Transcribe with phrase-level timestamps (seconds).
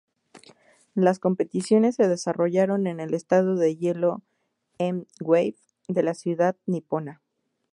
[0.95, 4.23] Las competiciones se desarrollaron en el estadio de hielo
[4.79, 7.21] M-Wave de la ciudad nipona.